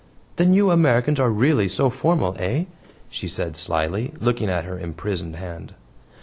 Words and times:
"Then 0.37 0.55
you 0.55 0.71
Americans 0.71 1.19
are 1.19 1.29
really 1.29 1.67
so 1.67 1.87
very 1.87 1.99
formal 1.99 2.35
eh?" 2.39 2.65
she 3.07 3.27
said 3.27 3.55
slyly, 3.55 4.11
looking 4.19 4.49
at 4.49 4.65
her 4.65 4.79
imprisoned 4.79 5.35
hand. 5.35 5.75